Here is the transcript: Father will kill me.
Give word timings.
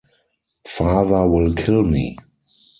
Father 0.67 1.27
will 1.27 1.53
kill 1.53 1.83
me. 1.83 2.17